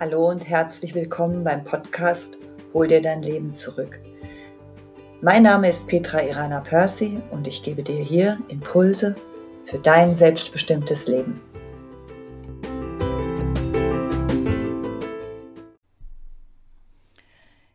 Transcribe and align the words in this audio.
Hallo 0.00 0.28
und 0.28 0.48
herzlich 0.48 0.92
willkommen 0.96 1.44
beim 1.44 1.62
Podcast 1.62 2.36
Hol 2.72 2.88
dir 2.88 3.00
dein 3.00 3.22
Leben 3.22 3.54
zurück. 3.54 4.00
Mein 5.22 5.44
Name 5.44 5.68
ist 5.68 5.86
Petra 5.86 6.20
Irana 6.20 6.60
Percy 6.60 7.22
und 7.30 7.46
ich 7.46 7.62
gebe 7.62 7.84
dir 7.84 8.02
hier 8.02 8.40
Impulse 8.48 9.14
für 9.62 9.78
dein 9.78 10.12
selbstbestimmtes 10.12 11.06
Leben. 11.06 11.40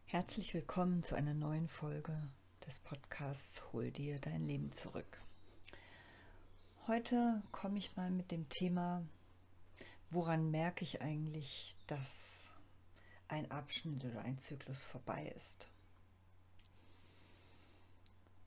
Herzlich 0.05 0.54
willkommen 0.54 1.04
zu 1.04 1.15
einer 1.15 1.33
neuen 1.33 1.70
Folge 1.70 2.21
des 2.67 2.79
Podcasts 2.79 3.63
Hol 3.71 3.91
dir 3.91 4.20
dein 4.20 4.45
Leben 4.45 4.73
zurück. 4.73 5.21
Heute 6.86 7.41
komme 7.54 7.77
ich 7.77 7.95
mal 7.95 8.11
mit 8.11 8.29
dem 8.31 8.50
Thema 8.50 9.04
woran 10.09 10.51
merke 10.51 10.83
ich 10.83 11.01
eigentlich, 11.01 11.75
dass 11.87 12.51
ein 13.27 13.50
Abschnitt 13.51 14.04
oder 14.05 14.21
ein 14.21 14.39
Zyklus 14.39 14.83
vorbei 14.83 15.31
ist? 15.36 15.67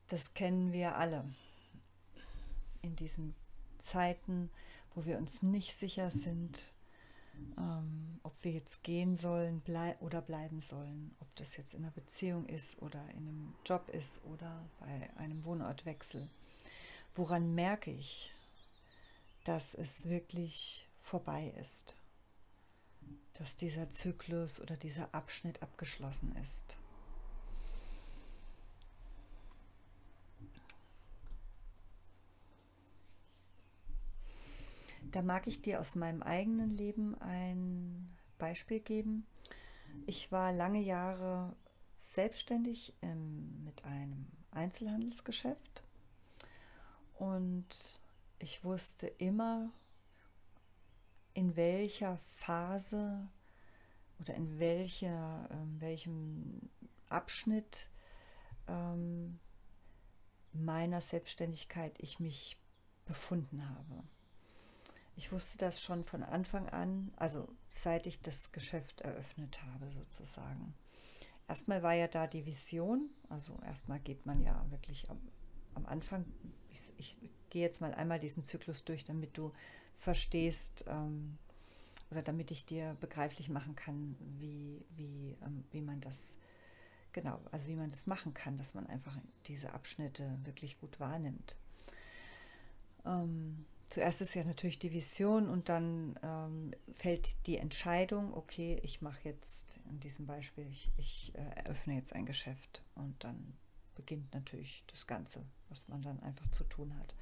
Das 0.08 0.34
kennen 0.34 0.72
wir 0.72 0.96
alle 0.96 1.24
in 2.82 2.96
diesen 2.96 3.34
Zeiten, 3.78 4.50
wo 4.94 5.04
wir 5.04 5.16
uns 5.16 5.42
nicht 5.42 5.72
sicher 5.74 6.10
sind, 6.10 6.72
ähm, 7.56 8.20
ob 8.22 8.34
wir 8.42 8.52
jetzt 8.52 8.82
gehen 8.82 9.16
sollen 9.16 9.60
blei 9.60 9.96
oder 10.00 10.20
bleiben 10.20 10.60
sollen, 10.60 11.14
ob 11.20 11.34
das 11.36 11.56
jetzt 11.56 11.74
in 11.74 11.84
einer 11.84 11.92
Beziehung 11.92 12.46
ist 12.46 12.80
oder 12.82 13.02
in 13.10 13.28
einem 13.28 13.54
Job 13.64 13.88
ist 13.88 14.22
oder 14.24 14.68
bei 14.80 15.10
einem 15.16 15.44
Wohnortwechsel. 15.44 16.28
Woran 17.14 17.54
merke 17.54 17.90
ich, 17.90 18.32
dass 19.44 19.74
es 19.74 20.08
wirklich 20.08 20.86
vorbei 21.12 21.52
ist, 21.60 21.94
dass 23.34 23.54
dieser 23.54 23.90
Zyklus 23.90 24.62
oder 24.62 24.78
dieser 24.78 25.14
Abschnitt 25.14 25.62
abgeschlossen 25.62 26.34
ist. 26.36 26.78
Da 35.10 35.20
mag 35.20 35.46
ich 35.46 35.60
dir 35.60 35.80
aus 35.80 35.96
meinem 35.96 36.22
eigenen 36.22 36.70
Leben 36.70 37.14
ein 37.20 38.16
Beispiel 38.38 38.80
geben. 38.80 39.26
Ich 40.06 40.32
war 40.32 40.50
lange 40.50 40.80
Jahre 40.80 41.54
selbstständig 41.94 42.94
ähm, 43.02 43.62
mit 43.64 43.84
einem 43.84 44.28
Einzelhandelsgeschäft 44.50 45.84
und 47.18 48.00
ich 48.38 48.64
wusste 48.64 49.08
immer, 49.08 49.70
in 51.34 51.56
welcher 51.56 52.18
Phase 52.36 53.28
oder 54.20 54.34
in 54.34 54.58
welcher, 54.58 55.48
äh, 55.50 55.80
welchem 55.80 56.70
Abschnitt 57.08 57.88
ähm, 58.68 59.38
meiner 60.52 61.00
Selbstständigkeit 61.00 61.94
ich 61.98 62.20
mich 62.20 62.56
befunden 63.04 63.68
habe. 63.68 64.04
Ich 65.14 65.32
wusste 65.32 65.58
das 65.58 65.82
schon 65.82 66.04
von 66.04 66.22
Anfang 66.22 66.68
an, 66.68 67.12
also 67.16 67.48
seit 67.70 68.06
ich 68.06 68.20
das 68.20 68.52
Geschäft 68.52 69.00
eröffnet 69.02 69.62
habe 69.62 69.90
sozusagen. 69.90 70.74
Erstmal 71.48 71.82
war 71.82 71.94
ja 71.94 72.08
da 72.08 72.26
die 72.26 72.46
Vision, 72.46 73.10
also 73.28 73.58
erstmal 73.64 74.00
geht 74.00 74.24
man 74.24 74.40
ja 74.40 74.64
wirklich 74.70 75.10
am, 75.10 75.20
am 75.74 75.84
Anfang, 75.86 76.24
ich, 76.96 77.16
ich 77.20 77.30
gehe 77.50 77.62
jetzt 77.62 77.80
mal 77.80 77.92
einmal 77.94 78.20
diesen 78.20 78.44
Zyklus 78.44 78.84
durch, 78.84 79.04
damit 79.04 79.36
du 79.36 79.52
verstehst 80.02 80.84
ähm, 80.88 81.38
oder 82.10 82.22
damit 82.22 82.50
ich 82.50 82.66
dir 82.66 82.96
begreiflich 83.00 83.48
machen 83.48 83.74
kann, 83.76 84.16
wie, 84.38 84.84
wie, 84.96 85.36
ähm, 85.42 85.64
wie 85.70 85.80
man 85.80 86.00
das 86.00 86.36
genau, 87.12 87.40
also 87.50 87.66
wie 87.66 87.76
man 87.76 87.90
das 87.90 88.06
machen 88.06 88.34
kann, 88.34 88.58
dass 88.58 88.74
man 88.74 88.86
einfach 88.86 89.16
diese 89.46 89.72
Abschnitte 89.72 90.38
wirklich 90.44 90.78
gut 90.80 90.98
wahrnimmt. 90.98 91.56
Ähm, 93.04 93.64
zuerst 93.88 94.20
ist 94.22 94.34
ja 94.34 94.44
natürlich 94.44 94.78
die 94.78 94.92
Vision 94.92 95.48
und 95.48 95.68
dann 95.68 96.18
ähm, 96.22 96.72
fällt 96.94 97.46
die 97.46 97.58
Entscheidung, 97.58 98.34
okay, 98.34 98.80
ich 98.82 99.02
mache 99.02 99.20
jetzt 99.24 99.78
in 99.88 100.00
diesem 100.00 100.26
Beispiel, 100.26 100.66
ich, 100.70 100.90
ich 100.96 101.32
äh, 101.34 101.60
eröffne 101.60 101.94
jetzt 101.94 102.12
ein 102.12 102.26
Geschäft 102.26 102.82
und 102.94 103.22
dann 103.22 103.54
beginnt 103.94 104.32
natürlich 104.34 104.84
das 104.90 105.06
Ganze, 105.06 105.44
was 105.68 105.86
man 105.88 106.02
dann 106.02 106.20
einfach 106.20 106.50
zu 106.50 106.64
tun 106.64 106.96
hat. 106.98 107.14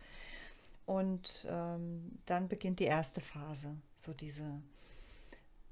Und 0.91 1.47
ähm, 1.49 2.19
dann 2.27 2.49
beginnt 2.49 2.81
die 2.81 2.85
erste 2.87 3.21
Phase, 3.21 3.77
so 3.97 4.13
diese 4.13 4.61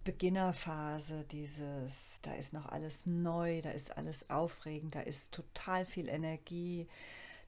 Beginnerphase, 0.04 1.24
dieses, 1.24 2.22
da 2.22 2.34
ist 2.34 2.52
noch 2.52 2.66
alles 2.66 3.04
neu, 3.04 3.60
da 3.60 3.70
ist 3.70 3.96
alles 3.96 4.30
aufregend, 4.30 4.94
da 4.94 5.00
ist 5.00 5.34
total 5.34 5.86
viel 5.86 6.08
Energie, 6.08 6.86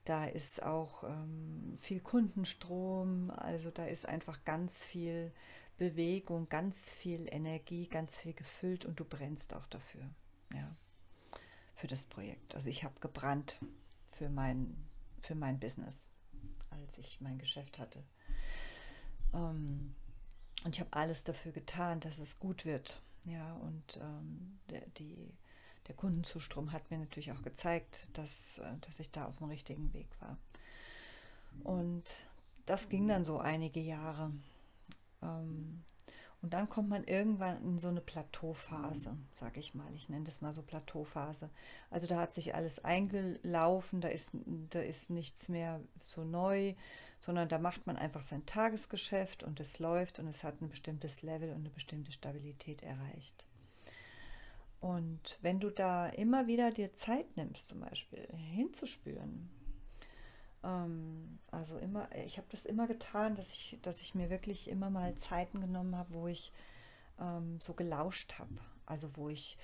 da 0.05 0.25
ist 0.25 0.65
auch 0.65 1.05
ähm, 1.05 1.77
viel 1.81 2.01
Kundenstrom, 2.01 3.31
also 3.31 3.71
da 3.71 3.85
ist 3.85 4.05
einfach 4.05 4.45
ganz 4.45 4.83
viel 4.83 5.31
Bewegung, 5.79 6.49
ganz 6.49 6.91
viel 6.91 7.29
Energie, 7.31 7.87
ganz 7.87 8.17
viel 8.17 8.33
gefüllt 8.33 8.85
und 8.85 8.99
du 8.99 9.05
brennst 9.05 9.55
auch 9.55 9.67
dafür, 9.67 10.03
ja, 10.53 10.75
für 11.77 11.87
das 11.87 12.05
Projekt. 12.07 12.53
Also 12.57 12.69
ich 12.69 12.83
habe 12.83 12.99
gebrannt 12.99 13.61
für 14.11 14.29
mein, 14.29 14.77
für 15.21 15.37
mein 15.37 15.61
Business 15.61 16.11
als 16.91 16.99
ich 16.99 17.21
mein 17.21 17.39
Geschäft 17.39 17.79
hatte. 17.79 18.03
Ähm, 19.33 19.95
und 20.65 20.75
ich 20.75 20.81
habe 20.81 20.93
alles 20.93 21.23
dafür 21.23 21.53
getan, 21.53 22.01
dass 22.01 22.19
es 22.19 22.39
gut 22.39 22.65
wird. 22.65 23.01
Ja, 23.25 23.55
und 23.55 23.99
ähm, 24.03 24.59
der, 24.71 24.81
die, 24.99 25.33
der 25.87 25.95
Kundenzustrom 25.95 26.73
hat 26.73 26.91
mir 26.91 26.99
natürlich 26.99 27.31
auch 27.31 27.43
gezeigt, 27.43 28.09
dass, 28.15 28.59
äh, 28.59 28.77
dass 28.81 28.99
ich 28.99 29.11
da 29.13 29.27
auf 29.27 29.37
dem 29.37 29.49
richtigen 29.49 29.93
Weg 29.93 30.09
war. 30.21 30.37
Und 31.63 32.05
das 32.67 32.89
ging 32.89 33.07
dann 33.07 33.25
so 33.25 33.39
einige 33.39 33.81
Jahre. 33.81 34.33
Ähm, 35.23 35.80
und 36.43 36.55
dann 36.55 36.71
kommt 36.71 36.89
man 36.89 37.05
irgendwann 37.05 37.63
in 37.63 37.79
so 37.79 37.89
eine 37.89 38.01
Plateauphase, 38.01 39.17
sage 39.33 39.61
ich 39.61 39.75
mal. 39.75 39.93
Ich 39.95 40.09
nenne 40.09 40.25
das 40.25 40.41
mal 40.41 40.55
so 40.55 40.63
Plateauphase. 40.63 41.51
Also 41.91 42.07
da 42.07 42.19
hat 42.19 42.33
sich 42.33 42.55
alles 42.55 42.83
eingelaufen, 42.83 44.01
da 44.01 44.09
ist, 44.09 44.31
da 44.71 44.81
ist 44.81 45.11
nichts 45.11 45.49
mehr 45.49 45.81
so 46.03 46.25
neu, 46.25 46.75
sondern 47.19 47.51
da 47.51 47.59
macht 47.59 47.87
man 47.87 47.97
einfach 47.97 48.23
sein 48.23 48.47
Tagesgeschäft 48.47 49.43
und 49.43 49.61
es 49.61 49.79
läuft 49.79 50.19
und 50.19 50.29
es 50.29 50.43
hat 50.43 50.63
ein 50.63 50.71
bestimmtes 50.71 51.21
Level 51.21 51.51
und 51.51 51.61
eine 51.61 51.71
bestimmte 51.71 52.13
Stabilität 52.13 52.83
erreicht. 52.83 53.45
Und 54.81 55.39
wenn 55.43 55.61
du 55.61 55.69
da 55.69 56.09
immer 56.09 56.47
wieder 56.47 56.71
dir 56.71 56.95
Zeit 56.95 57.37
nimmst, 57.37 57.69
zum 57.69 57.81
Beispiel 57.81 58.27
hinzuspüren, 58.35 59.51
also 60.63 61.79
immer, 61.79 62.09
ich 62.25 62.37
habe 62.37 62.47
das 62.51 62.67
immer 62.67 62.87
getan, 62.87 63.35
dass 63.35 63.51
ich, 63.51 63.79
dass 63.83 64.01
ich 64.01 64.15
mir 64.15 64.31
wirklich 64.31 64.69
immer 64.69 64.91
mal 64.91 65.15
Zeiten 65.17 65.61
genommen 65.61 65.97
habe, 65.97 66.13
wo 66.13 66.29
ich 66.29 66.53
ähm, 67.19 67.59
so 67.61 67.73
gelauscht 67.73 68.39
habe. 68.39 68.59
Also 68.87 69.17
wo 69.17 69.29
ich 69.29 69.57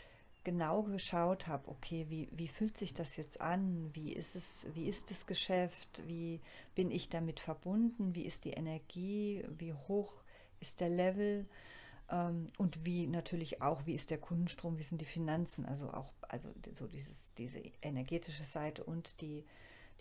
genau 0.44 0.84
geschaut 0.84 1.48
habe, 1.48 1.68
okay, 1.68 2.06
wie, 2.08 2.28
wie 2.30 2.48
fühlt 2.48 2.78
sich 2.78 2.94
das 2.94 3.16
jetzt 3.16 3.40
an? 3.40 3.90
Wie 3.94 4.12
ist 4.12 4.36
es, 4.36 4.64
wie 4.74 4.88
ist 4.88 5.10
das 5.10 5.26
Geschäft? 5.26 6.02
Wie 6.06 6.40
bin 6.74 6.90
ich 6.90 7.08
damit 7.08 7.40
verbunden? 7.40 8.14
Wie 8.14 8.24
ist 8.24 8.44
die 8.44 8.52
Energie? 8.52 9.44
Wie 9.58 9.72
hoch 9.72 10.22
ist 10.60 10.80
der 10.80 10.88
Level? 10.88 11.46
Ähm, 12.10 12.46
und 12.58 12.86
wie 12.86 13.06
natürlich 13.06 13.60
auch, 13.60 13.86
wie 13.86 13.94
ist 13.94 14.10
der 14.10 14.18
Kundenstrom, 14.18 14.78
wie 14.78 14.84
sind 14.84 15.00
die 15.00 15.04
Finanzen? 15.06 15.66
Also 15.66 15.92
auch, 15.92 16.12
also 16.22 16.48
so 16.74 16.86
dieses, 16.86 17.34
diese 17.34 17.60
energetische 17.82 18.44
Seite 18.44 18.84
und 18.84 19.20
die 19.20 19.44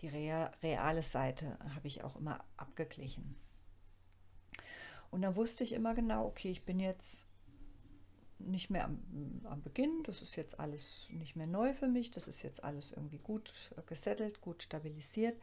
die 0.02 0.08
reale 0.08 1.04
Seite 1.04 1.58
habe 1.74 1.88
ich 1.88 2.04
auch 2.04 2.16
immer 2.16 2.44
abgeglichen. 2.58 3.36
Und 5.12 5.22
dann 5.22 5.36
wusste 5.36 5.64
ich 5.64 5.74
immer 5.74 5.94
genau, 5.96 6.26
okay, 6.26 6.52
ich 6.52 6.66
bin 6.66 6.80
jetzt 6.80 7.26
nicht 8.38 8.70
mehr 8.70 8.86
am, 8.86 9.00
am, 9.46 9.62
Beginn, 9.62 10.03
das 10.03 10.22
ist 10.22 10.36
jetzt 10.36 10.59
alles 10.59 11.09
nicht 11.12 11.36
mehr 11.36 11.47
neu 11.47 11.74
für 11.74 11.88
mich, 11.88 12.12
das 12.12 12.28
ist 12.28 12.44
jetzt 12.44 12.64
alles 12.64 12.92
irgendwie 12.92 13.20
gut 13.20 13.72
gesettelt, 13.88 14.42
gut 14.42 14.64
stabilisiert. 14.64 15.42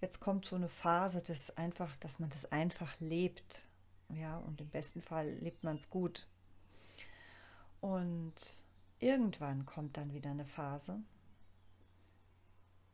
Jetzt 0.00 0.20
kommt 0.20 0.44
so 0.44 0.56
eine 0.56 0.68
Phase, 0.68 1.22
dass 1.22 1.56
einfach, 1.56 1.96
dass 1.96 2.18
man 2.18 2.30
das 2.30 2.44
einfach 2.52 3.00
lebt. 3.00 3.64
Ja, 4.10 4.36
und 4.38 4.60
im 4.60 4.68
besten 4.68 5.00
Fall 5.00 5.30
lebt 5.30 5.64
man 5.64 5.76
es 5.76 5.88
gut. 5.88 6.26
Und 7.80 8.34
irgendwann 8.98 9.64
kommt 9.64 9.96
dann 9.96 10.12
wieder 10.12 10.30
eine 10.30 10.46
Phase, 10.46 11.02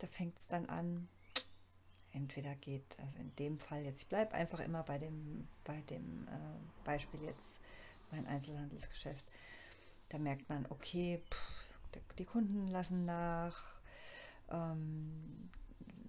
da 0.03 0.07
fängt 0.07 0.39
es 0.39 0.49
dann 0.49 0.67
an, 0.67 1.09
entweder 2.13 2.55
geht, 2.57 2.99
also 2.99 3.19
in 3.19 3.35
dem 3.37 3.59
Fall 3.59 3.85
jetzt, 3.85 4.03
ich 4.03 4.09
bleibe 4.09 4.35
einfach 4.35 4.61
immer 4.61 4.83
bei 4.83 4.99
dem, 4.99 5.47
bei 5.65 5.81
dem 5.83 6.27
äh, 6.29 6.85
Beispiel 6.85 7.23
jetzt 7.23 7.61
mein 8.11 8.27
Einzelhandelsgeschäft, 8.27 9.25
da 10.09 10.19
merkt 10.19 10.49
man, 10.49 10.67
okay, 10.71 11.23
pff, 11.31 12.11
die 12.19 12.25
Kunden 12.25 12.69
lassen 12.69 13.05
nach, 13.05 13.81
ähm, 14.51 15.51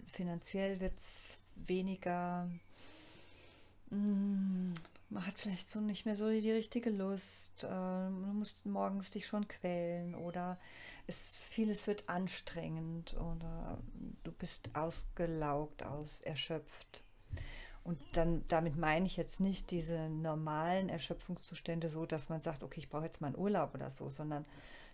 finanziell 0.05 0.79
wird 0.79 0.97
es 0.97 1.37
weniger, 1.55 2.49
mh, 3.89 3.97
mm, 3.97 4.73
man 5.09 5.27
hat 5.27 5.37
vielleicht 5.37 5.69
so 5.69 5.81
nicht 5.81 6.05
mehr 6.05 6.15
so 6.15 6.29
die 6.29 6.51
richtige 6.51 6.89
Lust, 6.89 7.63
äh, 7.63 7.67
du 7.67 8.33
musst 8.33 8.65
morgens 8.65 9.11
dich 9.11 9.27
schon 9.27 9.47
quälen 9.47 10.15
oder 10.15 10.57
es, 11.11 11.45
vieles 11.49 11.87
wird 11.87 12.07
anstrengend 12.09 13.15
oder 13.15 13.77
du 14.23 14.31
bist 14.31 14.75
ausgelaugt, 14.75 15.83
aus 15.83 16.21
erschöpft. 16.21 17.03
Und 17.83 17.99
dann 18.13 18.47
damit 18.47 18.77
meine 18.77 19.05
ich 19.05 19.17
jetzt 19.17 19.39
nicht 19.39 19.71
diese 19.71 20.09
normalen 20.09 20.89
Erschöpfungszustände 20.89 21.89
so, 21.89 22.05
dass 22.05 22.29
man 22.29 22.41
sagt, 22.41 22.63
okay, 22.63 22.79
ich 22.79 22.89
brauche 22.89 23.05
jetzt 23.05 23.21
mal 23.21 23.27
einen 23.27 23.37
Urlaub 23.37 23.73
oder 23.73 23.89
so, 23.89 24.09
sondern 24.09 24.45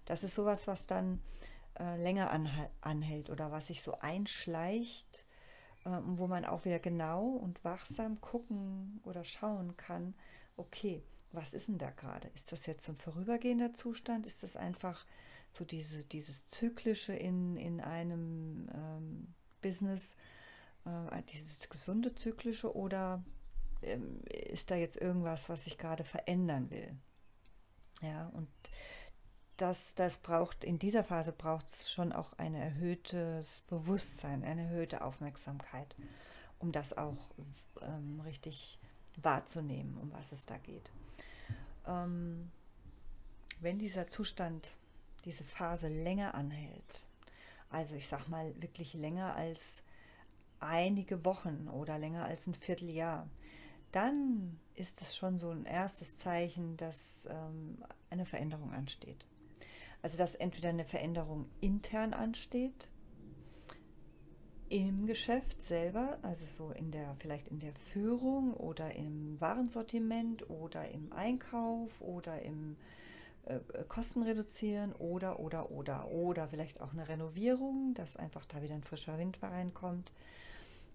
das 0.06 0.24
ist 0.24 0.36
sowas, 0.36 0.68
was 0.68 0.86
dann 0.86 1.22
äh, 1.80 2.02
länger 2.02 2.32
anhält 2.82 3.30
oder 3.30 3.52
was 3.52 3.68
sich 3.68 3.82
so 3.82 4.00
einschleicht, 4.00 5.26
äh, 5.84 5.90
wo 6.04 6.28
man 6.28 6.46
auch 6.46 6.64
wieder 6.64 6.80
genau 6.80 7.26
und 7.28 7.64
wachsam 7.66 8.22
gucken 8.22 9.02
oder 9.04 9.26
schauen 9.26 9.76
kann, 9.76 10.16
okay, 10.56 11.04
was 11.34 11.54
ist 11.54 11.68
denn 11.68 11.78
da 11.78 11.92
gerade? 11.92 12.30
Ist 12.36 12.54
das 12.54 12.66
jetzt 12.66 12.86
so 12.86 12.94
ein 12.94 12.98
vorübergehender 12.98 13.74
Zustand? 13.74 14.26
Ist 14.26 14.44
das 14.44 14.56
einfach 14.56 15.06
so 15.52 15.66
diese, 15.66 16.04
dieses 16.04 16.46
Zyklische 16.46 17.14
in, 17.14 17.58
in 17.58 17.82
einem 17.82 18.70
ähm, 18.74 19.34
Business? 19.62 20.16
äh, 20.88 21.24
dieses 21.24 21.70
gesunde 21.70 22.16
zyklische 22.16 22.76
oder 22.76 23.24
ähm, 23.82 24.22
ist 24.26 24.72
da 24.72 24.76
jetzt 24.76 24.98
irgendwas, 24.98 25.50
was 25.50 25.68
ich 25.68 25.78
gerade 25.78 26.04
verändern 26.04 26.70
will? 26.70 26.96
Ja, 28.02 28.28
und 28.34 28.50
das, 29.58 29.96
das 29.96 30.20
braucht, 30.20 30.64
in 30.64 30.78
dieser 30.78 31.04
Phase 31.04 31.32
braucht 31.32 31.68
es 31.68 31.92
schon 31.92 32.14
auch 32.14 32.34
ein 32.34 32.54
erhöhtes 32.54 33.62
Bewusstsein, 33.62 34.44
eine 34.44 34.64
erhöhte 34.64 35.04
Aufmerksamkeit, 35.04 35.96
um 36.60 36.72
das 36.72 36.96
auch 36.96 37.34
ähm, 37.82 38.22
richtig 38.22 38.80
wahrzunehmen, 39.22 39.98
um 39.98 40.12
was 40.12 40.32
es 40.32 40.46
da 40.46 40.58
geht. 40.58 40.92
Ähm, 41.88 42.52
wenn 43.60 43.80
dieser 43.80 44.08
Zustand, 44.08 44.76
diese 45.28 45.44
Phase 45.44 45.90
länger 45.90 46.34
anhält, 46.36 47.06
also 47.70 47.96
ich 47.96 48.08
sag 48.08 48.28
mal 48.30 48.54
wirklich 48.62 48.94
länger 48.94 49.36
als 49.36 49.84
einige 50.60 51.24
Wochen 51.26 51.68
oder 51.68 52.00
länger 52.00 52.26
als 52.26 52.48
ein 52.48 52.56
Vierteljahr, 52.56 53.30
dann 53.92 54.58
ist 54.74 55.02
es 55.02 55.16
schon 55.16 55.38
so 55.38 55.50
ein 55.50 55.66
erstes 55.66 56.18
Zeichen, 56.18 56.78
dass 56.78 57.28
ähm, 57.30 57.84
eine 58.10 58.26
Veränderung 58.26 58.72
ansteht. 58.72 59.28
Also 60.02 60.18
dass 60.18 60.36
entweder 60.36 60.70
eine 60.70 60.86
Veränderung 60.86 61.50
intern 61.60 62.14
ansteht, 62.14 62.90
im 64.70 65.06
Geschäft 65.08 65.62
selber, 65.62 66.20
also 66.22 66.46
so 66.46 66.72
in 66.72 66.92
der, 66.92 67.16
vielleicht 67.20 67.48
in 67.50 67.60
der 67.60 67.74
Führung 67.74 68.54
oder 68.54 68.96
im 68.96 69.40
Warensortiment 69.40 70.50
oder 70.50 70.90
im 70.90 71.12
Einkauf 71.14 72.02
oder 72.02 72.42
im 72.42 72.78
Kosten 73.88 74.24
reduzieren 74.24 74.94
oder, 74.94 75.40
oder, 75.40 75.72
oder, 75.72 76.10
oder 76.10 76.48
vielleicht 76.50 76.82
auch 76.82 76.92
eine 76.92 77.08
Renovierung, 77.08 77.94
dass 77.94 78.18
einfach 78.18 78.46
da 78.46 78.62
wieder 78.62 78.76
ein 78.76 78.84
frischer 78.84 79.18
Wind 79.18 79.42
reinkommt. 79.42 80.12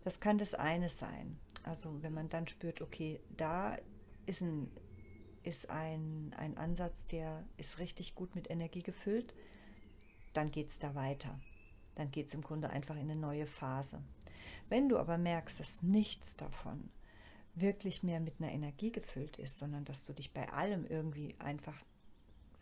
Das 0.04 0.20
kann 0.20 0.38
das 0.38 0.54
eine 0.54 0.90
sein. 0.90 1.38
Also 1.62 2.02
wenn 2.02 2.12
man 2.12 2.28
dann 2.28 2.48
spürt, 2.48 2.82
okay, 2.82 3.20
da 3.36 3.78
ist 4.26 4.42
ein, 4.42 4.70
ist 5.44 5.70
ein, 5.70 6.34
ein 6.36 6.56
Ansatz, 6.58 7.06
der 7.06 7.44
ist 7.56 7.78
richtig 7.78 8.14
gut 8.14 8.34
mit 8.34 8.50
Energie 8.50 8.82
gefüllt, 8.82 9.34
dann 10.34 10.50
geht 10.50 10.68
es 10.68 10.78
da 10.78 10.94
weiter. 10.94 11.38
Dann 11.94 12.10
geht 12.10 12.28
es 12.28 12.34
im 12.34 12.42
Grunde 12.42 12.70
einfach 12.70 12.96
in 12.96 13.02
eine 13.10 13.16
neue 13.16 13.46
Phase. 13.46 14.02
Wenn 14.68 14.88
du 14.88 14.98
aber 14.98 15.18
merkst, 15.18 15.60
dass 15.60 15.82
nichts 15.82 16.36
davon 16.36 16.90
wirklich 17.54 18.02
mehr 18.02 18.20
mit 18.20 18.40
einer 18.40 18.50
Energie 18.50 18.92
gefüllt 18.92 19.38
ist, 19.38 19.58
sondern 19.58 19.84
dass 19.84 20.04
du 20.04 20.12
dich 20.12 20.32
bei 20.32 20.48
allem 20.50 20.86
irgendwie 20.86 21.34
einfach 21.38 21.78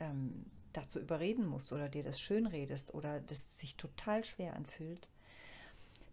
ähm, 0.01 0.47
dazu 0.73 1.01
überreden 1.01 1.47
musst 1.47 1.73
oder 1.73 1.89
dir 1.89 2.03
das 2.03 2.21
schön 2.21 2.47
redest 2.47 2.95
oder 2.95 3.21
das 3.21 3.59
sich 3.59 3.77
total 3.77 4.25
schwer 4.25 4.55
anfühlt, 4.55 5.09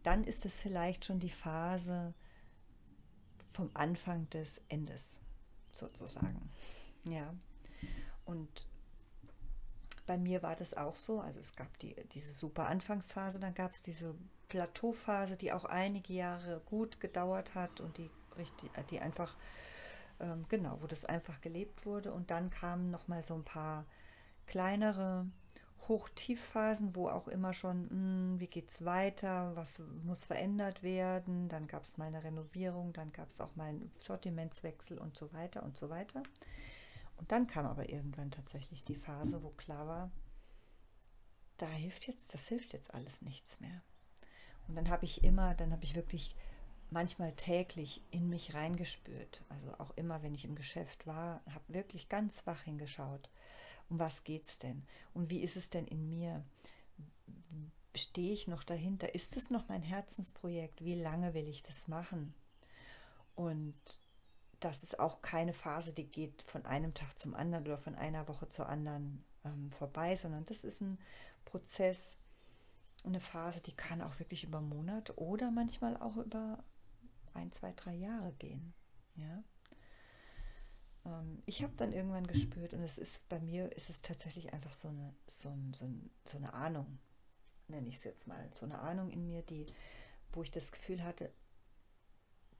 dann 0.03 0.23
ist 0.23 0.45
es 0.45 0.59
vielleicht 0.59 1.05
schon 1.05 1.19
die 1.19 1.29
Phase 1.29 2.13
vom 3.53 3.71
Anfang 3.73 4.29
des 4.29 4.61
Endes, 4.69 5.17
sozusagen. 5.71 6.49
Ja. 7.05 7.33
Und 8.25 8.67
bei 10.05 10.17
mir 10.17 10.43
war 10.43 10.55
das 10.55 10.73
auch 10.73 10.95
so. 10.95 11.19
Also 11.19 11.39
es 11.39 11.55
gab 11.55 11.77
die, 11.79 11.95
diese 12.13 12.31
super 12.33 12.67
Anfangsphase, 12.67 13.39
dann 13.39 13.53
gab 13.53 13.73
es 13.73 13.81
diese 13.81 14.15
Plateauphase, 14.47 15.37
die 15.37 15.51
auch 15.51 15.65
einige 15.65 16.13
Jahre 16.13 16.61
gut 16.65 16.99
gedauert 16.99 17.55
hat 17.55 17.81
und 17.81 17.97
die 17.97 18.09
richtig, 18.37 18.71
die 18.89 18.99
einfach, 18.99 19.35
ähm, 20.19 20.45
genau, 20.49 20.81
wo 20.81 20.87
das 20.87 21.05
einfach 21.05 21.41
gelebt 21.41 21.85
wurde. 21.85 22.13
Und 22.13 22.31
dann 22.31 22.49
kamen 22.49 22.91
nochmal 22.91 23.25
so 23.25 23.35
ein 23.35 23.43
paar 23.43 23.85
kleinere 24.45 25.27
Hoch-Tief-Phasen, 25.87 26.95
wo 26.95 27.09
auch 27.09 27.27
immer 27.27 27.53
schon, 27.53 27.83
mh, 27.83 27.89
hm, 27.89 28.39
wie 28.39 28.47
geht 28.47 28.69
es 28.69 28.83
weiter, 28.83 29.55
was 29.55 29.79
muss 30.03 30.25
verändert 30.25 30.83
werden, 30.83 31.47
dann 31.49 31.67
gab 31.67 31.83
es 31.83 31.97
mal 31.97 32.07
eine 32.07 32.23
Renovierung, 32.23 32.93
dann 32.93 33.11
gab 33.11 33.29
es 33.29 33.39
auch 33.39 33.55
mal 33.55 33.69
einen 33.69 33.91
Sortimentswechsel 33.99 34.97
und 34.97 35.15
so 35.15 35.31
weiter 35.33 35.63
und 35.63 35.77
so 35.77 35.89
weiter. 35.89 36.23
Und 37.17 37.31
dann 37.31 37.47
kam 37.47 37.65
aber 37.65 37.89
irgendwann 37.89 38.31
tatsächlich 38.31 38.83
die 38.83 38.95
Phase, 38.95 39.41
wo 39.43 39.49
klar 39.51 39.87
war, 39.87 40.11
da 41.57 41.67
hilft 41.67 42.07
jetzt, 42.07 42.33
das 42.33 42.47
hilft 42.47 42.73
jetzt 42.73 42.93
alles 42.93 43.21
nichts 43.21 43.59
mehr. 43.59 43.81
Und 44.67 44.75
dann 44.75 44.89
habe 44.89 45.05
ich 45.05 45.23
immer, 45.23 45.55
dann 45.55 45.71
habe 45.71 45.83
ich 45.83 45.95
wirklich 45.95 46.35
manchmal 46.89 47.33
täglich 47.33 48.01
in 48.11 48.29
mich 48.29 48.53
reingespürt. 48.53 49.41
Also 49.49 49.73
auch 49.79 49.91
immer, 49.97 50.23
wenn 50.23 50.33
ich 50.33 50.45
im 50.45 50.55
Geschäft 50.55 51.05
war, 51.07 51.41
habe 51.47 51.73
wirklich 51.73 52.09
ganz 52.09 52.45
wach 52.45 52.61
hingeschaut 52.61 53.29
um 53.89 53.99
was 53.99 54.23
geht 54.23 54.45
es 54.45 54.59
denn? 54.59 54.83
Und 55.13 55.29
wie 55.29 55.41
ist 55.41 55.57
es 55.57 55.69
denn 55.69 55.85
in 55.85 56.09
mir? 56.09 56.43
Stehe 57.95 58.33
ich 58.33 58.47
noch 58.47 58.63
dahinter? 58.63 59.15
Ist 59.15 59.37
es 59.37 59.49
noch 59.49 59.67
mein 59.69 59.81
Herzensprojekt? 59.81 60.83
Wie 60.83 60.95
lange 60.95 61.33
will 61.33 61.47
ich 61.47 61.63
das 61.63 61.87
machen? 61.87 62.33
Und 63.35 63.75
das 64.59 64.83
ist 64.83 64.99
auch 64.99 65.21
keine 65.21 65.53
Phase, 65.53 65.93
die 65.93 66.05
geht 66.05 66.41
von 66.43 66.65
einem 66.65 66.93
Tag 66.93 67.17
zum 67.19 67.35
anderen 67.35 67.65
oder 67.65 67.77
von 67.77 67.95
einer 67.95 68.27
Woche 68.27 68.49
zur 68.49 68.67
anderen 68.67 69.23
ähm, 69.45 69.71
vorbei, 69.71 70.15
sondern 70.15 70.45
das 70.45 70.63
ist 70.63 70.81
ein 70.81 70.97
Prozess, 71.45 72.17
eine 73.03 73.19
Phase, 73.19 73.61
die 73.61 73.75
kann 73.75 74.01
auch 74.01 74.17
wirklich 74.19 74.43
über 74.43 74.59
Monate 74.59 75.17
oder 75.19 75.51
manchmal 75.51 75.95
auch 75.97 76.17
über 76.17 76.63
ein, 77.37 77.51
zwei, 77.51 77.71
drei 77.73 77.93
Jahre 77.93 78.33
gehen. 78.33 78.73
Ja 79.15 79.43
ähm, 81.05 81.41
ich 81.45 81.63
habe 81.63 81.73
dann 81.77 81.93
irgendwann 81.93 82.27
gespürt, 82.27 82.73
und 82.73 82.83
es 82.83 82.97
ist 82.97 83.27
bei 83.29 83.39
mir 83.39 83.71
ist 83.75 83.89
es 83.89 84.01
tatsächlich 84.01 84.53
einfach 84.53 84.73
so 84.73 84.89
eine, 84.89 85.13
so, 85.27 85.49
ein, 85.49 85.73
so, 85.73 85.85
ein, 85.85 86.09
so 86.25 86.37
eine 86.37 86.53
Ahnung, 86.53 86.99
nenne 87.67 87.87
ich 87.87 87.95
es 87.95 88.03
jetzt 88.03 88.27
mal, 88.27 88.49
so 88.59 88.65
eine 88.65 88.79
Ahnung 88.79 89.09
in 89.09 89.25
mir, 89.25 89.41
die, 89.41 89.65
wo 90.31 90.43
ich 90.43 90.51
das 90.51 90.71
Gefühl 90.71 91.03
hatte, 91.03 91.31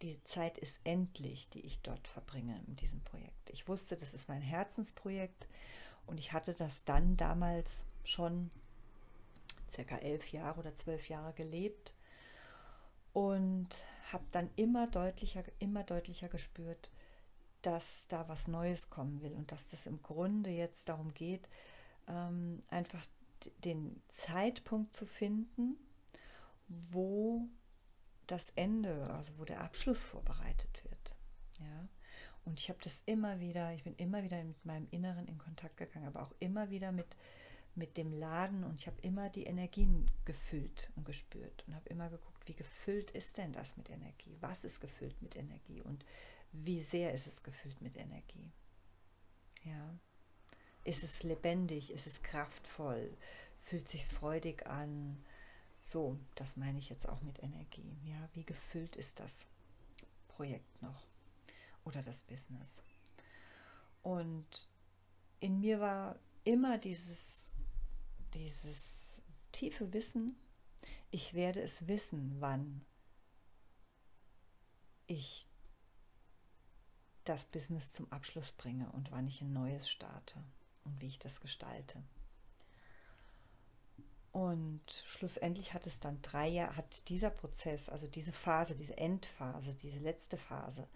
die 0.01 0.23
Zeit 0.23 0.57
ist 0.57 0.79
endlich, 0.83 1.49
die 1.49 1.65
ich 1.65 1.81
dort 1.81 2.07
verbringe 2.07 2.61
in 2.67 2.75
diesem 2.75 3.03
Projekt. 3.03 3.49
Ich 3.49 3.67
wusste, 3.67 3.97
das 3.97 4.13
ist 4.13 4.29
mein 4.29 4.41
Herzensprojekt 4.41 5.47
und 6.05 6.19
ich 6.19 6.33
hatte 6.33 6.53
das 6.53 6.85
dann 6.85 7.17
damals 7.17 7.83
schon 8.03 8.51
circa 9.69 9.97
elf 9.97 10.31
Jahre 10.31 10.59
oder 10.59 10.75
zwölf 10.75 11.09
Jahre 11.09 11.33
gelebt 11.33 11.93
und 13.11 13.69
habe 14.11 14.25
dann 14.31 14.49
immer 14.55 14.87
deutlicher, 14.87 15.43
immer 15.59 15.83
deutlicher 15.83 16.29
gespürt, 16.29 16.91
dass 17.61 18.07
da 18.07 18.27
was 18.29 18.47
Neues 18.47 18.89
kommen 18.89 19.21
will 19.21 19.33
und 19.33 19.51
dass 19.51 19.67
das 19.67 19.85
im 19.85 20.01
Grunde 20.01 20.49
jetzt 20.49 20.89
darum 20.89 21.13
geht, 21.13 21.49
ähm, 22.07 22.63
einfach 22.69 23.05
den 23.63 24.01
Zeitpunkt 24.07 24.95
zu 24.95 25.05
finden, 25.05 25.77
wo 26.67 27.47
das 28.27 28.51
Ende, 28.51 29.09
also 29.13 29.37
wo 29.37 29.45
der 29.45 29.61
Abschluss 29.61 30.03
vorbereitet 30.03 30.83
wird. 30.83 31.15
Ja? 31.59 31.87
Und 32.45 32.59
ich 32.59 32.69
habe 32.69 32.79
das 32.83 33.03
immer 33.05 33.39
wieder, 33.39 33.73
ich 33.73 33.83
bin 33.83 33.95
immer 33.95 34.23
wieder 34.23 34.41
mit 34.43 34.63
meinem 34.65 34.87
Inneren 34.91 35.27
in 35.27 35.37
Kontakt 35.37 35.77
gegangen, 35.77 36.07
aber 36.07 36.23
auch 36.23 36.33
immer 36.39 36.69
wieder 36.69 36.91
mit, 36.91 37.07
mit 37.77 37.95
dem 37.95 38.11
Laden 38.11 38.63
und 38.63 38.81
ich 38.81 38.87
habe 38.87 38.99
immer 39.01 39.29
die 39.29 39.45
Energien 39.45 40.09
gefüllt 40.25 40.91
und 40.95 41.05
gespürt 41.05 41.63
und 41.67 41.75
habe 41.75 41.87
immer 41.89 42.09
geguckt, 42.09 42.47
wie 42.47 42.55
gefüllt 42.55 43.11
ist 43.11 43.37
denn 43.37 43.53
das 43.53 43.77
mit 43.77 43.89
Energie? 43.89 44.35
Was 44.41 44.63
ist 44.63 44.81
gefüllt 44.81 45.21
mit 45.21 45.35
Energie? 45.35 45.81
Und 45.81 46.03
wie 46.51 46.81
sehr 46.81 47.13
ist 47.13 47.27
es 47.27 47.43
gefüllt 47.43 47.81
mit 47.81 47.97
Energie. 47.97 48.51
Ja. 49.63 49.95
Ist 50.83 51.03
es 51.03 51.23
lebendig, 51.23 51.91
ist 51.91 52.07
es 52.07 52.23
kraftvoll, 52.23 53.15
fühlt 53.61 53.89
sich 53.89 54.05
freudig 54.05 54.65
an. 54.67 55.23
So, 55.83 56.17
das 56.35 56.57
meine 56.57 56.79
ich 56.79 56.89
jetzt 56.89 57.07
auch 57.07 57.21
mit 57.21 57.43
Energie. 57.43 57.97
Ja, 58.03 58.29
wie 58.33 58.43
gefüllt 58.43 58.95
ist 58.95 59.19
das 59.19 59.45
Projekt 60.27 60.81
noch 60.81 61.05
oder 61.83 62.01
das 62.01 62.23
Business? 62.23 62.81
Und 64.01 64.69
in 65.39 65.59
mir 65.59 65.79
war 65.79 66.17
immer 66.45 66.77
dieses, 66.77 67.46
dieses 68.33 69.17
tiefe 69.51 69.93
Wissen, 69.93 70.35
ich 71.09 71.33
werde 71.33 71.61
es 71.61 71.87
wissen, 71.87 72.35
wann 72.39 72.85
ich 75.07 75.47
das 77.23 77.45
Business 77.45 77.91
zum 77.91 78.11
Abschluss 78.11 78.51
bringe 78.51 78.91
und 78.91 79.11
wann 79.11 79.27
ich 79.27 79.41
ein 79.41 79.53
neues 79.53 79.89
starte 79.89 80.43
und 80.83 81.01
wie 81.01 81.07
ich 81.07 81.19
das 81.19 81.41
gestalte. 81.41 82.03
Und 84.31 84.83
schlussendlich 85.07 85.73
hat 85.73 85.87
es 85.87 85.99
dann 85.99 86.21
drei 86.21 86.47
Jahre, 86.47 86.75
hat 86.75 87.09
dieser 87.09 87.31
Prozess, 87.31 87.89
also 87.89 88.07
diese 88.07 88.31
Phase, 88.31 88.75
diese 88.75 88.97
Endphase, 88.97 89.73
diese 89.73 89.97
letzte 89.97 90.37
Phase, 90.37 90.87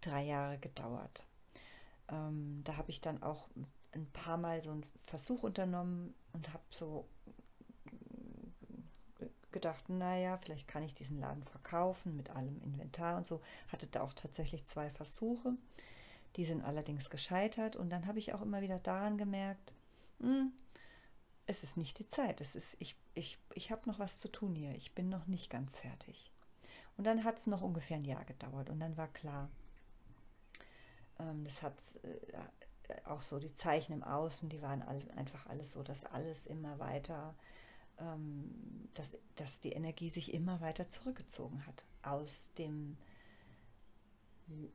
drei 0.00 0.24
Jahre 0.24 0.58
gedauert. 0.58 1.24
Ähm, 2.08 2.60
da 2.64 2.76
habe 2.76 2.90
ich 2.90 3.00
dann 3.00 3.22
auch 3.22 3.48
ein 3.92 4.06
paar 4.12 4.36
Mal 4.36 4.62
so 4.62 4.70
einen 4.70 4.86
Versuch 5.06 5.42
unternommen 5.42 6.14
und 6.32 6.52
habe 6.52 6.64
so 6.70 7.08
gedacht, 9.52 9.88
naja, 9.88 10.38
vielleicht 10.38 10.68
kann 10.68 10.84
ich 10.84 10.94
diesen 10.94 11.18
Laden 11.18 11.42
verkaufen 11.42 12.16
mit 12.16 12.30
allem 12.30 12.60
Inventar 12.62 13.16
und 13.16 13.26
so. 13.26 13.40
Hatte 13.68 13.88
da 13.88 14.02
auch 14.02 14.12
tatsächlich 14.12 14.64
zwei 14.66 14.90
Versuche. 14.90 15.54
Die 16.36 16.44
sind 16.44 16.62
allerdings 16.62 17.10
gescheitert 17.10 17.74
und 17.74 17.90
dann 17.90 18.06
habe 18.06 18.20
ich 18.20 18.32
auch 18.32 18.42
immer 18.42 18.62
wieder 18.62 18.78
daran 18.78 19.18
gemerkt, 19.18 19.74
hm, 20.20 20.52
es 21.46 21.64
ist 21.64 21.76
nicht 21.76 21.98
die 21.98 22.06
Zeit. 22.06 22.40
Es 22.40 22.54
ist, 22.54 22.76
ich 22.78 22.94
ich, 23.14 23.38
ich 23.54 23.70
habe 23.70 23.88
noch 23.88 23.98
was 23.98 24.18
zu 24.18 24.28
tun 24.28 24.54
hier. 24.54 24.74
Ich 24.74 24.94
bin 24.94 25.08
noch 25.08 25.26
nicht 25.26 25.50
ganz 25.50 25.76
fertig. 25.76 26.32
Und 26.96 27.04
dann 27.04 27.24
hat 27.24 27.38
es 27.38 27.46
noch 27.46 27.62
ungefähr 27.62 27.96
ein 27.96 28.04
Jahr 28.04 28.24
gedauert 28.24 28.70
und 28.70 28.80
dann 28.80 28.96
war 28.96 29.08
klar, 29.08 29.50
ähm, 31.18 31.44
das 31.44 31.62
hat 31.62 31.74
äh, 32.02 32.36
auch 33.04 33.22
so 33.22 33.38
die 33.38 33.52
Zeichen 33.52 33.92
im 33.92 34.02
Außen, 34.02 34.48
die 34.48 34.62
waren 34.62 34.82
all, 34.82 35.02
einfach 35.16 35.46
alles 35.46 35.72
so, 35.72 35.82
dass 35.82 36.04
alles 36.04 36.46
immer 36.46 36.78
weiter, 36.78 37.34
ähm, 37.98 38.88
dass, 38.94 39.16
dass 39.36 39.60
die 39.60 39.72
Energie 39.72 40.10
sich 40.10 40.32
immer 40.34 40.60
weiter 40.60 40.88
zurückgezogen 40.88 41.66
hat 41.66 41.84
aus 42.02 42.52
dem, 42.58 42.96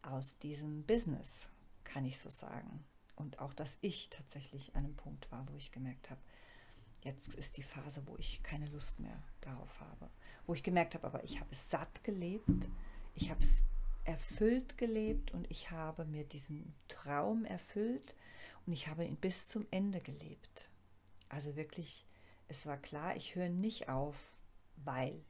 aus 0.02 0.38
diesem 0.40 0.84
Business, 0.84 1.48
kann 1.84 2.06
ich 2.06 2.20
so 2.20 2.30
sagen. 2.30 2.86
Und 3.16 3.40
auch, 3.40 3.54
dass 3.54 3.78
ich 3.82 4.10
tatsächlich 4.10 4.76
an 4.76 4.86
einem 4.86 4.96
Punkt 4.96 5.32
war, 5.32 5.48
wo 5.50 5.56
ich 5.56 5.72
gemerkt 5.72 6.10
habe, 6.10 6.20
Jetzt 7.06 7.36
ist 7.36 7.58
die 7.58 7.64
Phase, 7.64 8.02
wo 8.08 8.18
ich 8.18 8.42
keine 8.42 8.66
Lust 8.66 9.00
mehr 9.00 9.22
darauf 9.40 9.80
habe. 9.80 10.10
Wo 10.48 10.56
ich 10.56 10.64
gemerkt 10.64 10.96
habe, 10.96 11.06
aber 11.06 11.24
ich 11.24 11.40
habe 11.40 11.52
es 11.52 11.70
satt 11.70 12.04
gelebt, 12.04 12.68
ich 13.14 13.30
habe 13.30 13.40
es 13.42 13.62
erfüllt 14.06 14.78
gelebt 14.78 15.32
und 15.32 15.50
ich 15.50 15.72
habe 15.72 16.06
mir 16.06 16.24
diesen 16.24 16.74
Traum 16.88 17.44
erfüllt 17.44 18.16
und 18.66 18.74
ich 18.74 18.88
habe 18.88 19.06
ihn 19.06 19.18
bis 19.18 19.48
zum 19.48 19.68
Ende 19.72 20.00
gelebt. 20.00 20.70
Also 21.28 21.56
wirklich, 21.56 22.06
es 22.48 22.66
war 22.66 22.78
klar, 22.78 23.16
ich 23.16 23.36
höre 23.36 23.50
nicht 23.50 23.90
auf, 23.90 24.16
weil 24.78 25.26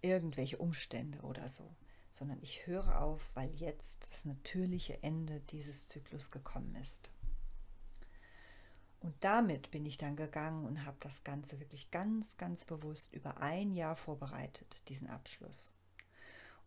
irgendwelche 0.00 0.58
Umstände 0.58 1.20
oder 1.20 1.48
so, 1.48 1.74
sondern 2.10 2.40
ich 2.42 2.66
höre 2.66 3.00
auf, 3.02 3.30
weil 3.34 3.54
jetzt 3.54 4.10
das 4.10 4.24
natürliche 4.24 5.02
Ende 5.02 5.40
dieses 5.40 5.88
Zyklus 5.88 6.30
gekommen 6.30 6.74
ist. 6.76 7.10
Und 9.00 9.14
damit 9.20 9.70
bin 9.70 9.86
ich 9.86 9.96
dann 9.96 10.16
gegangen 10.16 10.64
und 10.64 10.84
habe 10.84 10.96
das 11.00 11.22
Ganze 11.22 11.60
wirklich 11.60 11.90
ganz, 11.90 12.36
ganz 12.36 12.64
bewusst 12.64 13.12
über 13.12 13.38
ein 13.38 13.72
Jahr 13.72 13.94
vorbereitet, 13.94 14.88
diesen 14.88 15.08
Abschluss. 15.08 15.72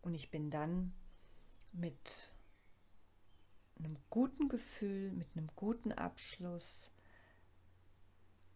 Und 0.02 0.14
ich 0.14 0.30
bin 0.30 0.50
dann 0.50 0.92
mit 1.72 2.32
einem 3.78 3.96
guten 4.10 4.48
Gefühl, 4.48 5.12
mit 5.12 5.28
einem 5.36 5.48
guten 5.56 5.92
Abschluss 5.92 6.90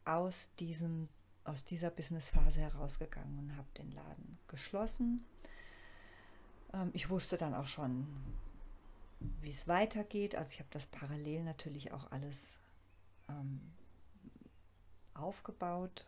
aus, 0.04 0.50
diesem, 0.56 1.08
aus 1.44 1.64
dieser 1.64 1.90
Businessphase 1.90 2.60
herausgegangen 2.60 3.38
und 3.38 3.56
habe 3.56 3.68
den 3.78 3.90
Laden 3.92 4.38
geschlossen. 4.48 5.24
Ähm, 6.72 6.90
ich 6.92 7.10
wusste 7.10 7.36
dann 7.36 7.54
auch 7.54 7.66
schon, 7.66 8.06
wie 9.40 9.50
es 9.50 9.66
weitergeht. 9.66 10.34
Also 10.34 10.52
ich 10.52 10.58
habe 10.58 10.70
das 10.70 10.86
parallel 10.86 11.44
natürlich 11.44 11.92
auch 11.92 12.10
alles 12.10 12.56
ähm, 13.28 13.60
aufgebaut 15.14 16.06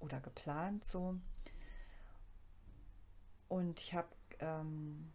oder 0.00 0.20
geplant 0.20 0.84
so. 0.84 1.16
Und 3.48 3.80
ich 3.80 3.94
habe 3.94 4.08
ähm, 4.40 5.12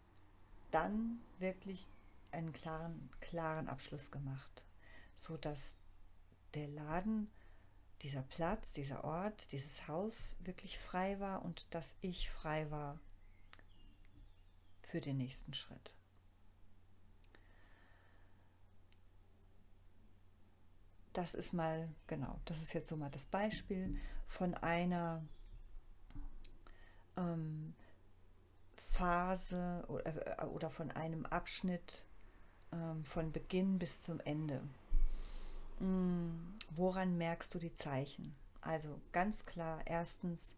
dann 0.70 1.20
wirklich 1.38 1.88
einen 2.30 2.52
klaren, 2.52 3.10
klaren 3.20 3.68
Abschluss 3.68 4.10
gemacht, 4.10 4.64
so 5.16 5.36
dass 5.36 5.76
der 6.54 6.68
Laden, 6.68 7.30
dieser 8.02 8.22
Platz, 8.22 8.72
dieser 8.72 9.04
Ort, 9.04 9.52
dieses 9.52 9.86
Haus 9.88 10.34
wirklich 10.40 10.78
frei 10.78 11.20
war 11.20 11.44
und 11.44 11.66
dass 11.70 11.94
ich 12.00 12.30
frei 12.30 12.70
war 12.70 12.98
für 14.82 15.00
den 15.00 15.18
nächsten 15.18 15.52
Schritt. 15.54 15.94
das 21.12 21.34
ist 21.34 21.52
mal, 21.52 21.88
genau, 22.06 22.40
das 22.44 22.60
ist 22.60 22.72
jetzt 22.72 22.88
so 22.88 22.96
mal 22.96 23.10
das 23.10 23.26
Beispiel 23.26 23.98
von 24.28 24.54
einer 24.54 25.22
ähm, 27.16 27.74
Phase 29.00 29.82
oder, 29.88 30.42
äh, 30.42 30.44
oder, 30.44 30.68
von 30.68 30.90
einem 30.90 31.24
Abschnitt 31.24 32.04
ähm, 32.70 33.02
von 33.02 33.32
Beginn 33.32 33.78
bis 33.78 34.02
zum 34.02 34.20
Ende. 34.20 34.60
Hm, 35.78 36.58
woran 36.76 37.16
merkst 37.16 37.54
du 37.54 37.58
die 37.58 37.72
Zeichen? 37.72 38.34
Also 38.60 39.00
ganz 39.12 39.46
klar, 39.46 39.80
erstens, 39.86 40.52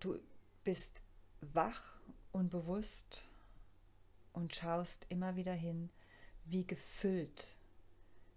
du 0.00 0.18
bist 0.64 1.02
wach 1.42 1.84
und 2.32 2.48
bewusst 2.48 3.28
und 4.32 4.54
schaust 4.54 5.04
immer 5.10 5.36
wieder 5.36 5.52
hin, 5.52 5.90
wie 6.46 6.66
gefüllt 6.66 7.54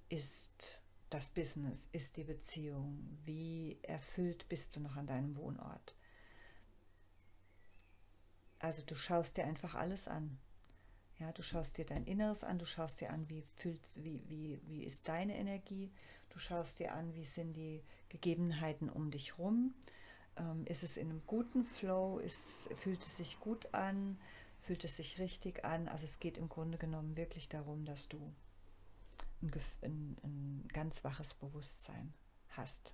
ist 0.10 0.82
das 1.10 1.30
Business, 1.30 1.88
ist 1.94 2.18
die 2.18 2.26
Beziehung, 2.26 3.18
wie 3.24 3.80
erfüllt 3.82 4.50
bist 4.50 4.76
du 4.76 4.82
noch 4.82 4.98
an 4.98 5.08
deinem 5.08 5.38
Wohnort. 5.38 5.96
Also 8.60 8.84
du 8.86 8.96
schaust 8.96 9.38
dir 9.38 9.46
einfach 9.46 9.76
alles 9.76 10.08
an. 10.08 10.38
Ja, 11.18 11.32
du 11.34 11.42
schaust 11.42 11.78
dir 11.78 11.86
dein 11.86 12.06
Inneres 12.06 12.44
an, 12.44 12.60
du 12.60 12.66
schaust 12.66 13.02
dir 13.02 13.12
an, 13.12 13.28
wie, 13.30 13.42
fühlt, 13.42 13.82
wie, 13.96 14.22
wie, 14.30 14.60
wie 14.68 14.84
ist 14.84 15.08
deine 15.08 15.36
Energie, 15.36 15.92
du 16.30 16.40
schaust 16.40 16.80
dir 16.80 16.94
an, 16.94 17.14
wie 17.14 17.26
sind 17.26 17.54
die 17.54 17.84
Gegebenheiten 18.08 18.90
um 18.90 19.12
dich 19.12 19.38
rum. 19.38 19.74
Ähm, 20.38 20.66
ist 20.66 20.84
es 20.84 20.96
in 20.96 21.10
einem 21.10 21.22
guten 21.28 21.66
Flow, 21.66 22.20
ist, 22.20 22.70
fühlt 22.78 23.06
es 23.06 23.18
sich 23.18 23.40
gut 23.40 23.74
an, 23.74 24.18
fühlt 24.62 24.86
es 24.86 24.96
sich 24.96 25.20
richtig 25.20 25.66
an. 25.66 25.90
Also 25.90 26.06
es 26.06 26.20
geht 26.20 26.38
im 26.38 26.48
Grunde 26.48 26.78
genommen 26.78 27.18
wirklich 27.18 27.50
darum, 27.50 27.84
dass 27.84 28.08
du 28.08 28.34
ein, 29.42 29.52
ein, 29.82 30.18
ein 30.24 30.68
ganz 30.70 31.04
waches 31.04 31.34
Bewusstsein 31.34 32.14
hast. 32.50 32.94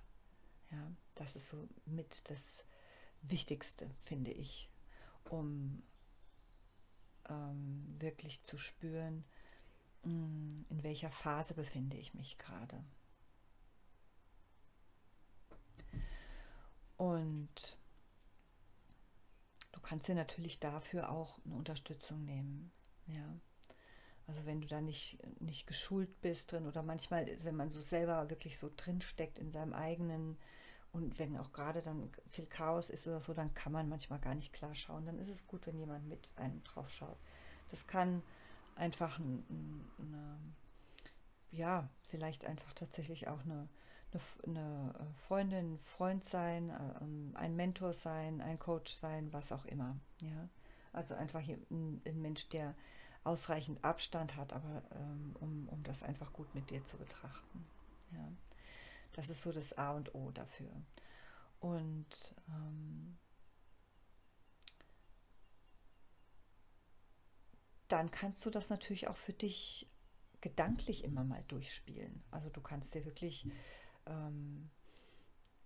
Ja, 0.72 0.90
das 1.14 1.36
ist 1.36 1.48
so 1.48 1.68
mit 1.84 2.28
das 2.28 2.64
Wichtigste, 3.22 3.88
finde 4.02 4.32
ich, 4.32 4.68
um 5.30 5.82
ähm, 7.28 7.96
wirklich 7.98 8.42
zu 8.42 8.58
spüren, 8.58 9.24
mm, 10.02 10.56
in 10.68 10.82
welcher 10.82 11.10
Phase 11.10 11.54
befinde 11.54 11.96
ich 11.96 12.14
mich 12.14 12.38
gerade. 12.38 12.84
Und 16.96 17.78
du 19.72 19.80
kannst 19.80 20.08
dir 20.08 20.14
natürlich 20.14 20.58
dafür 20.60 21.10
auch 21.10 21.38
eine 21.44 21.54
Unterstützung 21.54 22.24
nehmen. 22.24 22.72
Ja. 23.06 23.38
Also 24.26 24.44
wenn 24.44 24.60
du 24.60 24.66
da 24.66 24.80
nicht, 24.80 25.18
nicht 25.40 25.66
geschult 25.66 26.20
bist 26.20 26.50
drin 26.50 26.66
oder 26.66 26.82
manchmal, 26.82 27.38
wenn 27.44 27.54
man 27.54 27.70
so 27.70 27.80
selber 27.80 28.28
wirklich 28.28 28.58
so 28.58 28.70
drin 28.76 29.00
steckt 29.00 29.38
in 29.38 29.52
seinem 29.52 29.72
eigenen 29.72 30.36
und 30.96 31.18
wenn 31.18 31.36
auch 31.36 31.52
gerade 31.52 31.82
dann 31.82 32.10
viel 32.30 32.46
Chaos 32.46 32.88
ist 32.88 33.06
oder 33.06 33.20
so, 33.20 33.34
dann 33.34 33.52
kann 33.52 33.70
man 33.70 33.86
manchmal 33.88 34.18
gar 34.18 34.34
nicht 34.34 34.54
klar 34.54 34.74
schauen. 34.74 35.04
Dann 35.04 35.18
ist 35.18 35.28
es 35.28 35.46
gut, 35.46 35.66
wenn 35.66 35.78
jemand 35.78 36.08
mit 36.08 36.32
einem 36.36 36.64
drauf 36.64 36.88
schaut. 36.88 37.18
Das 37.68 37.86
kann 37.86 38.22
einfach 38.76 39.18
eine, 39.18 40.38
ja, 41.50 41.88
vielleicht 42.02 42.46
einfach 42.46 42.72
tatsächlich 42.72 43.28
auch 43.28 43.42
eine, 43.42 43.68
eine 44.46 44.94
Freundin, 45.18 45.78
Freund 45.80 46.24
sein, 46.24 46.72
ähm, 47.02 47.32
ein 47.34 47.54
Mentor 47.56 47.92
sein, 47.92 48.40
ein 48.40 48.58
Coach 48.58 48.94
sein, 48.94 49.30
was 49.34 49.52
auch 49.52 49.66
immer. 49.66 49.96
Ja, 50.22 50.48
also 50.94 51.14
einfach 51.14 51.46
ein, 51.46 52.00
ein 52.06 52.22
Mensch, 52.22 52.48
der 52.48 52.74
ausreichend 53.22 53.84
Abstand 53.84 54.36
hat, 54.36 54.54
aber 54.54 54.82
ähm, 54.92 55.36
um, 55.40 55.68
um 55.68 55.82
das 55.82 56.02
einfach 56.02 56.32
gut 56.32 56.54
mit 56.54 56.70
dir 56.70 56.82
zu 56.86 56.96
betrachten. 56.96 57.66
Ja. 58.12 58.28
Das 59.16 59.30
ist 59.30 59.42
so 59.42 59.52
das 59.52 59.72
A 59.72 59.92
und 59.92 60.14
O 60.14 60.30
dafür. 60.30 60.70
Und 61.58 62.34
ähm, 62.48 63.18
dann 67.88 68.10
kannst 68.10 68.44
du 68.46 68.50
das 68.50 68.68
natürlich 68.68 69.08
auch 69.08 69.16
für 69.16 69.32
dich 69.32 69.88
gedanklich 70.40 71.02
immer 71.02 71.24
mal 71.24 71.42
durchspielen. 71.48 72.22
Also 72.30 72.50
du 72.50 72.60
kannst 72.60 72.94
dir 72.94 73.04
wirklich 73.04 73.48
ähm, 74.06 74.70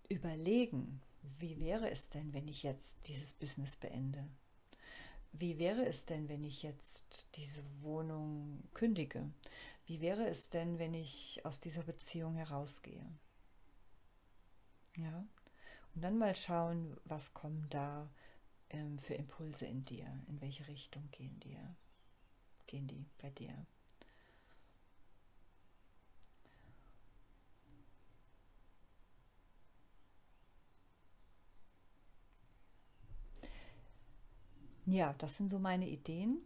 überlegen, 0.08 1.02
wie 1.38 1.58
wäre 1.58 1.90
es 1.90 2.08
denn, 2.08 2.32
wenn 2.32 2.48
ich 2.48 2.62
jetzt 2.62 2.98
dieses 3.06 3.34
Business 3.34 3.76
beende? 3.76 4.26
wie 5.32 5.58
wäre 5.58 5.86
es 5.86 6.06
denn, 6.06 6.28
wenn 6.28 6.44
ich 6.44 6.62
jetzt 6.62 7.26
diese 7.36 7.62
Wohnung 7.80 8.62
kündige? 8.74 9.30
Wie 9.86 10.00
wäre 10.00 10.26
es 10.28 10.50
denn, 10.50 10.78
wenn 10.78 10.94
ich 10.94 11.40
aus 11.44 11.60
dieser 11.60 11.82
Beziehung 11.82 12.34
herausgehe? 12.34 13.04
Ja, 14.96 15.26
und 15.94 16.02
dann 16.02 16.18
mal 16.18 16.34
schauen, 16.36 16.96
was 17.04 17.34
kommen 17.34 17.66
da 17.70 18.08
ähm, 18.70 18.98
für 18.98 19.14
Impulse 19.14 19.66
in 19.66 19.84
dir, 19.84 20.06
in 20.28 20.40
welche 20.40 20.66
Richtung 20.68 21.10
gehen 21.12 21.40
dir, 21.40 21.76
gehen 22.66 22.86
die 22.88 23.06
bei 23.20 23.30
dir. 23.30 23.66
Ja, 34.86 35.14
das 35.18 35.36
sind 35.36 35.50
so 35.50 35.58
meine 35.58 35.88
Ideen 35.88 36.38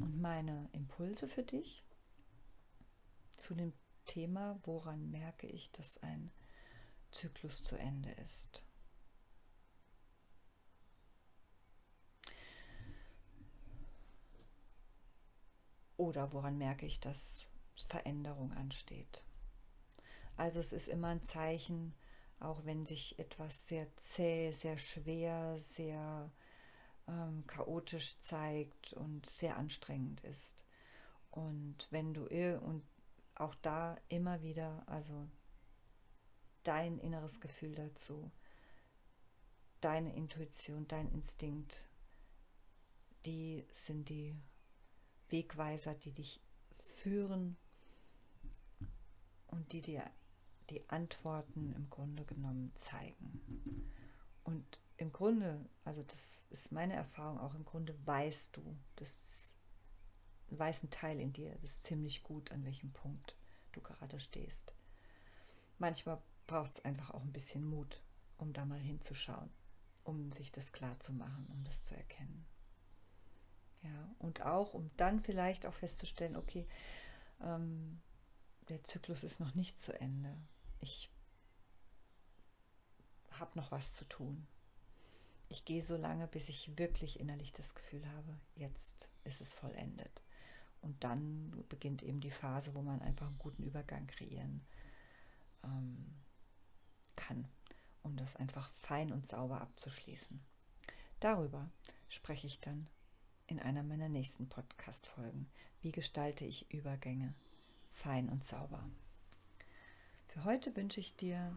und 0.00 0.20
meine 0.20 0.68
Impulse 0.72 1.28
für 1.28 1.42
dich 1.42 1.82
zu 3.36 3.54
dem 3.54 3.72
Thema, 4.06 4.60
woran 4.64 5.10
merke 5.10 5.46
ich, 5.48 5.72
dass 5.72 5.98
ein 6.02 6.30
Zyklus 7.10 7.64
zu 7.64 7.76
Ende 7.76 8.10
ist. 8.12 8.62
Oder 15.96 16.32
woran 16.32 16.56
merke 16.56 16.86
ich, 16.86 16.98
dass 17.00 17.46
Veränderung 17.88 18.52
ansteht. 18.52 19.22
Also 20.36 20.60
es 20.60 20.72
ist 20.72 20.88
immer 20.88 21.08
ein 21.08 21.22
Zeichen, 21.22 21.94
auch 22.38 22.64
wenn 22.64 22.86
sich 22.86 23.18
etwas 23.18 23.68
sehr 23.68 23.94
zäh, 23.96 24.52
sehr 24.52 24.78
schwer, 24.78 25.58
sehr 25.58 26.30
ähm, 27.06 27.46
chaotisch 27.46 28.18
zeigt 28.20 28.94
und 28.94 29.26
sehr 29.26 29.56
anstrengend 29.56 30.22
ist. 30.22 30.64
Und 31.30 31.86
wenn 31.90 32.14
du 32.14 32.24
und 32.60 32.82
auch 33.34 33.54
da 33.56 33.96
immer 34.08 34.42
wieder, 34.42 34.82
also 34.86 35.28
dein 36.62 36.98
inneres 36.98 37.40
Gefühl 37.40 37.74
dazu, 37.74 38.30
deine 39.80 40.14
Intuition, 40.14 40.86
dein 40.88 41.10
Instinkt, 41.12 41.86
die 43.24 43.66
sind 43.72 44.08
die 44.08 44.36
Wegweiser, 45.28 45.94
die 45.94 46.12
dich 46.12 46.40
führen 46.70 47.56
und 49.46 49.72
die 49.72 49.82
dir 49.82 50.10
die 50.70 50.88
Antworten 50.88 51.72
im 51.74 51.90
Grunde 51.90 52.24
genommen 52.24 52.72
zeigen. 52.74 53.92
Und 54.44 54.78
im 54.96 55.12
Grunde, 55.12 55.64
also 55.84 56.02
das 56.02 56.44
ist 56.50 56.72
meine 56.72 56.94
Erfahrung 56.94 57.38
auch, 57.38 57.54
im 57.54 57.64
Grunde 57.64 57.94
weißt 58.06 58.56
du, 58.56 58.76
das 58.96 59.54
weiß 60.50 60.84
ein 60.84 60.90
Teil 60.90 61.20
in 61.20 61.32
dir, 61.32 61.56
das 61.62 61.72
ist 61.72 61.84
ziemlich 61.84 62.22
gut, 62.22 62.50
an 62.50 62.64
welchem 62.64 62.92
Punkt 62.92 63.36
du 63.72 63.80
gerade 63.80 64.20
stehst. 64.20 64.74
Manchmal 65.78 66.20
braucht 66.50 66.72
es 66.72 66.84
einfach 66.84 67.12
auch 67.12 67.22
ein 67.22 67.32
bisschen 67.32 67.64
Mut, 67.64 68.02
um 68.36 68.52
da 68.52 68.64
mal 68.64 68.80
hinzuschauen, 68.80 69.50
um 70.02 70.32
sich 70.32 70.50
das 70.50 70.72
klar 70.72 70.98
zu 70.98 71.12
machen, 71.12 71.46
um 71.52 71.62
das 71.62 71.86
zu 71.86 71.96
erkennen. 71.96 72.44
Ja, 73.82 74.14
und 74.18 74.42
auch, 74.42 74.74
um 74.74 74.90
dann 74.96 75.20
vielleicht 75.20 75.64
auch 75.64 75.74
festzustellen, 75.74 76.34
okay, 76.34 76.66
ähm, 77.40 78.00
der 78.68 78.82
Zyklus 78.82 79.22
ist 79.22 79.38
noch 79.38 79.54
nicht 79.54 79.78
zu 79.78 79.98
Ende. 80.00 80.36
Ich 80.80 81.08
habe 83.30 83.56
noch 83.56 83.70
was 83.70 83.94
zu 83.94 84.04
tun. 84.04 84.48
Ich 85.48 85.64
gehe 85.64 85.84
so 85.84 85.96
lange, 85.96 86.26
bis 86.26 86.48
ich 86.48 86.76
wirklich 86.76 87.20
innerlich 87.20 87.52
das 87.52 87.76
Gefühl 87.76 88.04
habe, 88.10 88.36
jetzt 88.56 89.08
ist 89.22 89.40
es 89.40 89.54
vollendet. 89.54 90.24
Und 90.82 91.04
dann 91.04 91.64
beginnt 91.68 92.02
eben 92.02 92.20
die 92.20 92.32
Phase, 92.32 92.74
wo 92.74 92.82
man 92.82 93.00
einfach 93.02 93.28
einen 93.28 93.38
guten 93.38 93.62
Übergang 93.62 94.08
kreieren 94.08 94.66
ähm, 95.62 96.19
kann, 97.20 97.46
um 98.02 98.16
das 98.16 98.34
einfach 98.36 98.72
fein 98.78 99.12
und 99.12 99.28
sauber 99.28 99.60
abzuschließen. 99.60 100.40
Darüber 101.20 101.70
spreche 102.08 102.46
ich 102.46 102.60
dann 102.60 102.88
in 103.46 103.60
einer 103.60 103.82
meiner 103.82 104.08
nächsten 104.08 104.48
Podcast-Folgen. 104.48 105.50
Wie 105.82 105.92
gestalte 105.92 106.46
ich 106.46 106.72
Übergänge 106.72 107.34
fein 107.92 108.28
und 108.28 108.44
sauber? 108.44 108.88
Für 110.28 110.44
heute 110.44 110.74
wünsche 110.76 111.00
ich 111.00 111.16
dir 111.16 111.56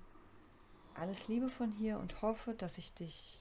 alles 0.95 1.27
Liebe 1.27 1.49
von 1.49 1.71
hier 1.71 1.99
und 1.99 2.21
hoffe, 2.21 2.53
dass 2.53 2.77
ich 2.77 2.93
dich 2.93 3.39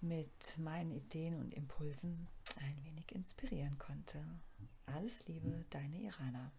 mit 0.00 0.58
meinen 0.58 0.92
Ideen 0.92 1.40
und 1.40 1.54
Impulsen 1.54 2.28
ein 2.60 2.84
wenig 2.84 3.10
inspirieren 3.12 3.78
konnte. 3.78 4.22
Alles 4.86 5.26
Liebe, 5.26 5.64
deine 5.70 5.96
Irana. 5.96 6.52